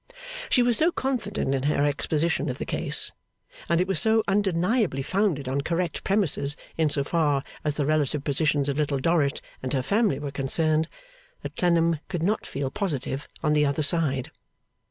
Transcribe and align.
She 0.49 0.63
was 0.63 0.79
so 0.79 0.91
confident 0.91 1.53
in 1.53 1.61
her 1.61 1.85
exposition 1.85 2.49
of 2.49 2.57
the 2.57 2.65
case, 2.65 3.11
and 3.69 3.79
it 3.79 3.85
was 3.87 3.99
so 3.99 4.23
undeniably 4.27 5.03
founded 5.03 5.47
on 5.47 5.61
correct 5.61 6.03
premises 6.03 6.57
in 6.75 6.89
so 6.89 7.03
far 7.03 7.43
as 7.63 7.77
the 7.77 7.85
relative 7.85 8.23
positions 8.23 8.67
of 8.67 8.77
Little 8.77 8.97
Dorrit 8.99 9.41
and 9.61 9.73
her 9.73 9.83
family 9.83 10.17
were 10.17 10.31
concerned, 10.31 10.87
that 11.43 11.55
Clennam 11.55 11.99
could 12.09 12.23
not 12.23 12.47
feel 12.47 12.71
positive 12.71 13.27
on 13.43 13.53
the 13.53 13.63
other 13.67 13.83
side. 13.83 14.31